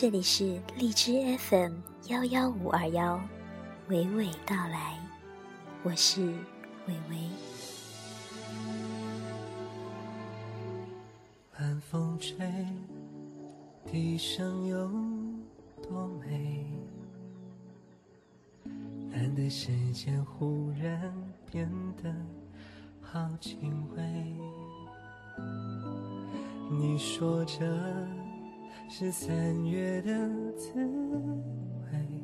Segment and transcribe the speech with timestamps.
[0.00, 1.72] 这里是荔枝 FM
[2.06, 3.20] 幺幺五二幺，
[3.88, 4.96] 娓娓道来，
[5.82, 6.24] 我是
[6.86, 7.28] 伟伟。
[11.58, 12.48] 晚风吹，
[13.90, 14.88] 笛声有
[15.82, 16.64] 多美？
[19.10, 21.12] 难得时间忽然
[21.50, 21.68] 变
[22.00, 22.14] 得
[23.00, 24.02] 好轻微。
[26.70, 27.66] 你说这
[28.90, 30.10] 是三月的
[30.52, 30.72] 滋
[31.92, 32.22] 味，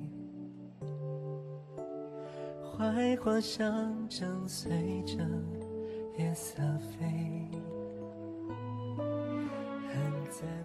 [2.78, 5.18] 槐花香正随着
[6.18, 7.50] 夜色飞。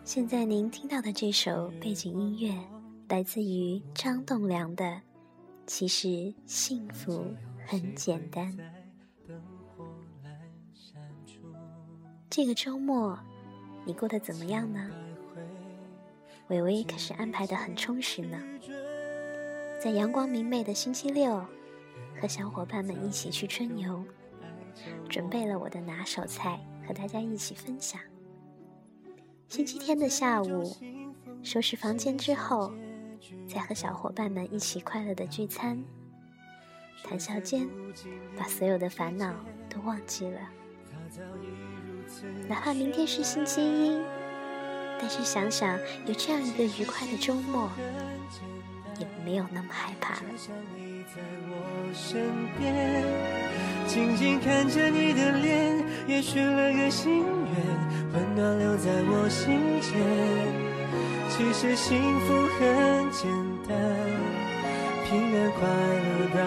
[0.06, 2.58] 现在您听到的这首背景音乐，
[3.10, 4.86] 来自于张栋梁的
[5.68, 7.26] 《其实幸福
[7.68, 8.58] 很简单》。
[12.30, 13.20] 这个周末。
[13.86, 14.92] 你过得怎么样呢？
[16.50, 18.42] 伟伟可是安排的很充实呢，
[19.80, 21.46] 在阳光明媚的星期六，
[22.20, 24.04] 和小伙伴们一起去春游，
[25.08, 28.02] 准备了我的拿手菜和大家一起分享。
[29.48, 30.76] 星期天的下午，
[31.44, 32.74] 收拾房间之后，
[33.48, 35.84] 再和小伙伴们一起快乐的聚餐，
[37.04, 37.70] 谈笑间，
[38.36, 39.36] 把所有的烦恼
[39.70, 40.40] 都忘记了。
[42.48, 44.02] 哪怕明天是星期一，
[45.00, 47.72] 但是想想有这样一个愉快的周末，
[49.00, 50.22] 也没有那么害怕了。
[53.88, 59.90] 静静看着你的脸，也许了个心愿，温暖留在我心间。
[61.30, 63.32] 其实幸福很简
[63.68, 63.76] 单，
[65.08, 65.60] 平安快
[66.06, 66.40] 乐到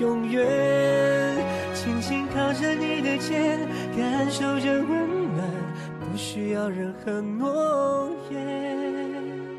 [0.00, 0.38] 永远。
[1.74, 3.60] 轻轻靠着你的肩，
[3.96, 4.99] 感受着温，
[6.32, 9.50] 需要任何诺言。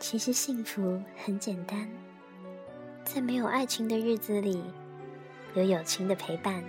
[0.00, 1.86] 其实幸福很简单，
[3.04, 4.62] 在没有爱情的日子里，
[5.54, 6.64] 有友情的陪伴，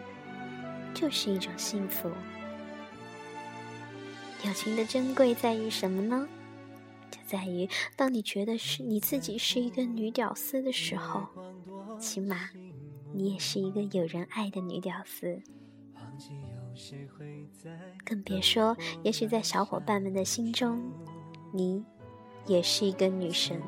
[0.93, 2.09] 就是一种幸福。
[4.43, 6.27] 友情的珍贵在于什么呢？
[7.09, 11.25] 就在于，当你觉得是你自己是一个女屌丝的时候，
[11.97, 12.49] 起码
[13.13, 15.41] 你也是一个有人爱的女屌丝。
[18.05, 20.81] 更别说，也许在小伙伴们的心中，
[21.51, 21.83] 你
[22.45, 23.61] 也是一个女神。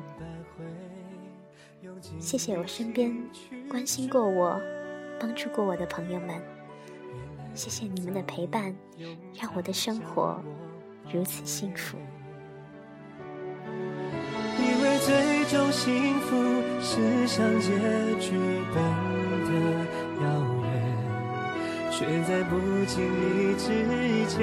[2.20, 3.16] 谢谢我身边
[3.68, 4.60] 关心过我、
[5.18, 6.40] 帮助过我的朋友们，
[7.54, 8.74] 谢谢你们的陪伴，
[9.34, 10.40] 让我的生活
[11.12, 11.98] 如此幸福。
[14.60, 16.36] 以为最终幸福
[16.80, 17.68] 是像结
[18.20, 18.36] 局
[18.74, 18.76] 般
[19.44, 19.50] 的
[20.22, 20.57] 遥，
[21.98, 22.54] 却在不
[22.86, 23.66] 经意之
[24.28, 24.38] 间，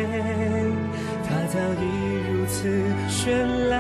[1.24, 1.84] 它早已
[2.28, 2.68] 如此
[3.08, 3.32] 绚
[3.70, 3.74] 烂。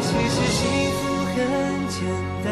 [0.00, 0.64] 其实幸
[0.96, 1.36] 福很
[1.90, 2.00] 简
[2.42, 2.48] 单，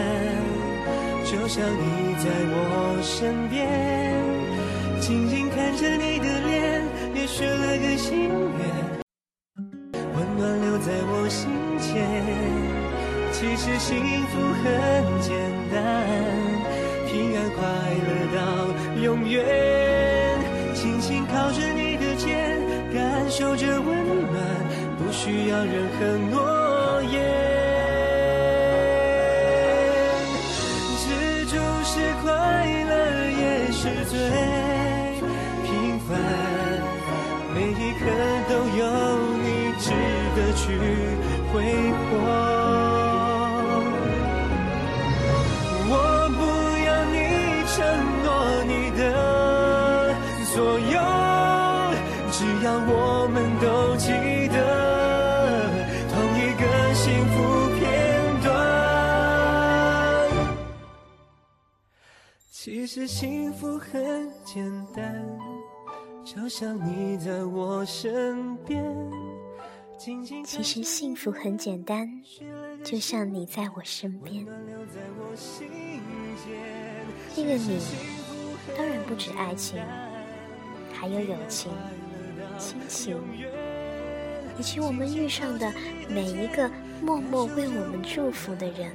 [1.25, 1.83] 就像你
[2.19, 3.67] 在我身边，
[5.01, 6.85] 静静看着你的脸，
[7.15, 8.61] 也许了个心愿。
[10.15, 11.49] 温暖留在我心
[11.81, 11.97] 间，
[13.33, 13.97] 其实幸
[14.27, 14.67] 福很
[25.19, 27.13] 需要任何诺言。
[31.03, 31.07] 知
[31.47, 31.53] 足
[31.83, 31.91] 是
[32.23, 32.31] 快
[32.85, 32.93] 乐，
[33.29, 33.43] 也
[33.73, 34.15] 是最
[35.67, 36.09] 平凡，
[37.53, 38.01] 每一刻
[38.49, 38.81] 都有
[39.43, 39.47] 你。
[39.81, 39.91] 值。
[40.39, 40.67] 得去
[41.53, 41.55] 挥
[41.93, 42.13] 霍，
[62.99, 65.25] 实幸福很简单，
[66.25, 68.85] 就像你在我身边。
[70.45, 72.11] 其实幸福很简单，
[72.83, 74.45] 就像你在我身边。
[77.37, 77.79] 那个你，
[78.77, 79.81] 当然不止爱情，
[80.93, 81.71] 还有友情、
[82.59, 83.17] 亲情，
[84.59, 85.73] 以及我们遇上的
[86.09, 86.69] 每一个
[87.01, 88.91] 默默为我们祝福的人，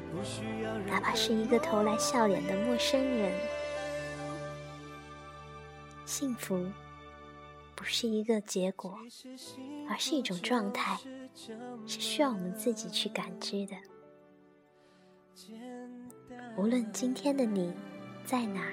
[0.87, 3.31] 哪怕是一个投来笑脸的陌生人。
[6.13, 6.71] 幸福。
[7.75, 8.95] 不是一个结果，
[9.89, 10.95] 而是一种状态，
[11.87, 13.75] 是需要我们自己去感知的。
[16.55, 17.73] 无论今天的你
[18.23, 18.71] 在哪，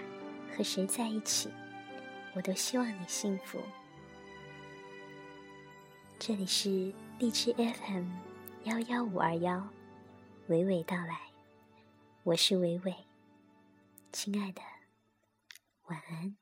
[0.54, 1.48] 和谁在一起，
[2.34, 3.58] 我都希望你幸福。
[6.18, 8.06] 这里是荔枝 FM
[8.64, 9.66] 幺幺五二幺，
[10.50, 11.18] 娓娓道来，
[12.22, 12.94] 我是伟伟，
[14.12, 14.60] 亲爱的，
[15.86, 16.36] 晚安。